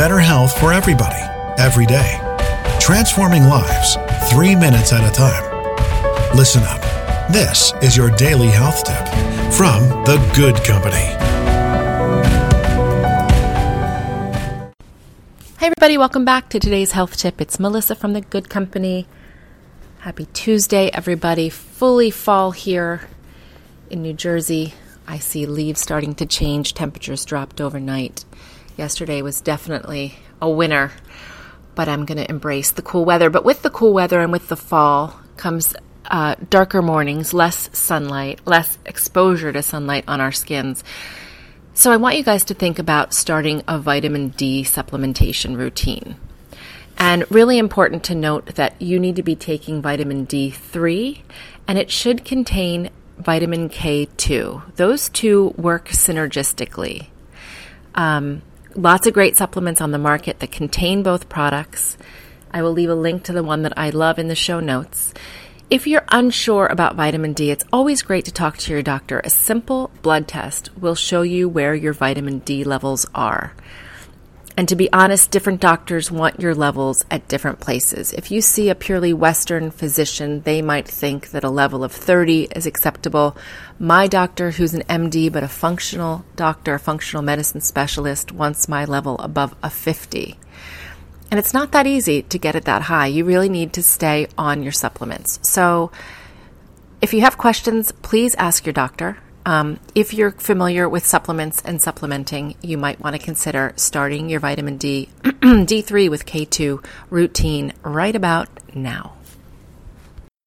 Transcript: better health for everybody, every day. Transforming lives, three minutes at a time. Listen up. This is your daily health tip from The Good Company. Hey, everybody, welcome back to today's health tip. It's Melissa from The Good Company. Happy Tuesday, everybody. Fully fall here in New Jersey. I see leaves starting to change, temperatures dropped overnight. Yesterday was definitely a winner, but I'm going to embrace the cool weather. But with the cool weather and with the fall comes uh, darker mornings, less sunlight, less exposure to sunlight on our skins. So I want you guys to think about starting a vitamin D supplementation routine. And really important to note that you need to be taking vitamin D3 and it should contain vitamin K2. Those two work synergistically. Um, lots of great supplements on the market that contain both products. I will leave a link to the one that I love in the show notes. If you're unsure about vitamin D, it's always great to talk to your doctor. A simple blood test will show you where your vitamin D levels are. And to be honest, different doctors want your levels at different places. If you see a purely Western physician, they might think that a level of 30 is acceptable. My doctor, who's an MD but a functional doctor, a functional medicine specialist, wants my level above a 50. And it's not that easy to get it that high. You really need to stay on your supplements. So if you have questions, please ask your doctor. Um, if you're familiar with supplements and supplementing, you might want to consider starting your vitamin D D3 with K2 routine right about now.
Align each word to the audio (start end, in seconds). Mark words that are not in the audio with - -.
better 0.00 0.18
health 0.18 0.58
for 0.58 0.72
everybody, 0.72 1.20
every 1.58 1.84
day. 1.84 2.18
Transforming 2.80 3.44
lives, 3.44 3.98
three 4.30 4.56
minutes 4.56 4.94
at 4.94 5.06
a 5.06 5.12
time. 5.14 5.44
Listen 6.34 6.62
up. 6.62 6.80
This 7.30 7.74
is 7.82 7.98
your 7.98 8.08
daily 8.12 8.46
health 8.46 8.82
tip 8.82 9.06
from 9.52 9.82
The 10.06 10.16
Good 10.34 10.56
Company. 10.64 11.04
Hey, 15.58 15.66
everybody, 15.66 15.98
welcome 15.98 16.24
back 16.24 16.48
to 16.48 16.58
today's 16.58 16.92
health 16.92 17.18
tip. 17.18 17.38
It's 17.38 17.60
Melissa 17.60 17.94
from 17.94 18.14
The 18.14 18.22
Good 18.22 18.48
Company. 18.48 19.06
Happy 19.98 20.24
Tuesday, 20.32 20.88
everybody. 20.94 21.50
Fully 21.50 22.10
fall 22.10 22.52
here 22.52 23.02
in 23.90 24.00
New 24.00 24.14
Jersey. 24.14 24.72
I 25.06 25.18
see 25.18 25.44
leaves 25.44 25.82
starting 25.82 26.14
to 26.14 26.24
change, 26.24 26.72
temperatures 26.72 27.26
dropped 27.26 27.60
overnight. 27.60 28.24
Yesterday 28.80 29.20
was 29.20 29.42
definitely 29.42 30.14
a 30.40 30.48
winner, 30.48 30.90
but 31.74 31.86
I'm 31.86 32.06
going 32.06 32.16
to 32.16 32.30
embrace 32.30 32.70
the 32.70 32.80
cool 32.80 33.04
weather. 33.04 33.28
But 33.28 33.44
with 33.44 33.60
the 33.60 33.68
cool 33.68 33.92
weather 33.92 34.20
and 34.20 34.32
with 34.32 34.48
the 34.48 34.56
fall 34.56 35.20
comes 35.36 35.76
uh, 36.06 36.36
darker 36.48 36.80
mornings, 36.80 37.34
less 37.34 37.68
sunlight, 37.78 38.40
less 38.46 38.78
exposure 38.86 39.52
to 39.52 39.62
sunlight 39.62 40.04
on 40.08 40.22
our 40.22 40.32
skins. 40.32 40.82
So 41.74 41.92
I 41.92 41.98
want 41.98 42.16
you 42.16 42.24
guys 42.24 42.42
to 42.44 42.54
think 42.54 42.78
about 42.78 43.12
starting 43.12 43.62
a 43.68 43.78
vitamin 43.78 44.28
D 44.28 44.62
supplementation 44.62 45.58
routine. 45.58 46.16
And 46.96 47.30
really 47.30 47.58
important 47.58 48.02
to 48.04 48.14
note 48.14 48.54
that 48.54 48.80
you 48.80 48.98
need 48.98 49.16
to 49.16 49.22
be 49.22 49.36
taking 49.36 49.82
vitamin 49.82 50.26
D3 50.26 51.20
and 51.68 51.76
it 51.76 51.90
should 51.90 52.24
contain 52.24 52.88
vitamin 53.18 53.68
K2. 53.68 54.76
Those 54.76 55.10
two 55.10 55.52
work 55.58 55.88
synergistically. 55.88 57.08
Um, 57.94 58.40
lots 58.74 59.06
of 59.06 59.14
great 59.14 59.36
supplements 59.36 59.80
on 59.80 59.90
the 59.90 59.98
market 59.98 60.38
that 60.40 60.52
contain 60.52 61.02
both 61.02 61.28
products. 61.28 61.96
I 62.50 62.62
will 62.62 62.72
leave 62.72 62.90
a 62.90 62.94
link 62.94 63.22
to 63.24 63.32
the 63.32 63.42
one 63.42 63.62
that 63.62 63.76
I 63.76 63.90
love 63.90 64.18
in 64.18 64.28
the 64.28 64.34
show 64.34 64.60
notes. 64.60 65.14
If 65.70 65.86
you're 65.86 66.04
unsure 66.08 66.66
about 66.66 66.96
vitamin 66.96 67.32
D, 67.32 67.50
it's 67.50 67.64
always 67.72 68.02
great 68.02 68.24
to 68.24 68.32
talk 68.32 68.56
to 68.58 68.72
your 68.72 68.82
doctor. 68.82 69.20
A 69.20 69.30
simple 69.30 69.90
blood 70.02 70.26
test 70.26 70.76
will 70.76 70.96
show 70.96 71.22
you 71.22 71.48
where 71.48 71.74
your 71.74 71.92
vitamin 71.92 72.40
D 72.40 72.64
levels 72.64 73.06
are. 73.14 73.54
And 74.60 74.68
to 74.68 74.76
be 74.76 74.92
honest, 74.92 75.30
different 75.30 75.62
doctors 75.62 76.10
want 76.10 76.38
your 76.38 76.54
levels 76.54 77.02
at 77.10 77.26
different 77.28 77.60
places. 77.60 78.12
If 78.12 78.30
you 78.30 78.42
see 78.42 78.68
a 78.68 78.74
purely 78.74 79.14
Western 79.14 79.70
physician, 79.70 80.42
they 80.42 80.60
might 80.60 80.86
think 80.86 81.30
that 81.30 81.44
a 81.44 81.48
level 81.48 81.82
of 81.82 81.92
30 81.92 82.48
is 82.54 82.66
acceptable. 82.66 83.38
My 83.78 84.06
doctor, 84.06 84.50
who's 84.50 84.74
an 84.74 84.82
MD 84.82 85.32
but 85.32 85.42
a 85.42 85.48
functional 85.48 86.26
doctor, 86.36 86.74
a 86.74 86.78
functional 86.78 87.22
medicine 87.22 87.62
specialist, 87.62 88.32
wants 88.32 88.68
my 88.68 88.84
level 88.84 89.16
above 89.20 89.54
a 89.62 89.70
50. 89.70 90.38
And 91.30 91.40
it's 91.40 91.54
not 91.54 91.72
that 91.72 91.86
easy 91.86 92.20
to 92.20 92.38
get 92.38 92.54
it 92.54 92.66
that 92.66 92.82
high. 92.82 93.06
You 93.06 93.24
really 93.24 93.48
need 93.48 93.72
to 93.72 93.82
stay 93.82 94.26
on 94.36 94.62
your 94.62 94.72
supplements. 94.72 95.38
So 95.40 95.90
if 97.00 97.14
you 97.14 97.22
have 97.22 97.38
questions, 97.38 97.92
please 98.02 98.34
ask 98.34 98.66
your 98.66 98.74
doctor. 98.74 99.16
Um, 99.46 99.80
if 99.94 100.12
you're 100.12 100.32
familiar 100.32 100.88
with 100.88 101.06
supplements 101.06 101.62
and 101.64 101.80
supplementing, 101.80 102.56
you 102.62 102.76
might 102.76 103.00
want 103.00 103.16
to 103.16 103.22
consider 103.22 103.72
starting 103.76 104.28
your 104.28 104.40
vitamin 104.40 104.76
D 104.76 105.08
D3 105.22 106.10
with 106.10 106.26
K2 106.26 106.84
routine 107.08 107.72
right 107.82 108.14
about 108.14 108.48
now. 108.74 109.14